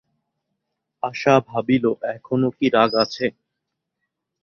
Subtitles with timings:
[1.03, 1.85] আশা ভাবিল,
[2.15, 3.25] এখনো কি রাগ আছে।